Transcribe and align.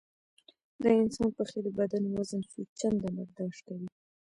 د 0.81 0.85
انسان 1.01 1.29
پښې 1.37 1.59
د 1.65 1.67
بدن 1.77 2.03
وزن 2.13 2.41
څو 2.51 2.59
چنده 2.79 3.07
برداشت 3.17 3.61
کوي. 3.67 3.87